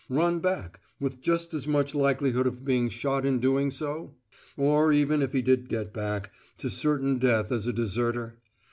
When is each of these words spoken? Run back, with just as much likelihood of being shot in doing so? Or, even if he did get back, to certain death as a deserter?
Run 0.09 0.39
back, 0.39 0.79
with 0.99 1.21
just 1.21 1.53
as 1.53 1.67
much 1.67 1.93
likelihood 1.93 2.47
of 2.47 2.65
being 2.65 2.89
shot 2.89 3.23
in 3.23 3.37
doing 3.39 3.69
so? 3.69 4.15
Or, 4.57 4.91
even 4.91 5.21
if 5.21 5.31
he 5.31 5.43
did 5.43 5.69
get 5.69 5.93
back, 5.93 6.31
to 6.57 6.71
certain 6.71 7.19
death 7.19 7.51
as 7.51 7.67
a 7.67 7.73
deserter? 7.73 8.39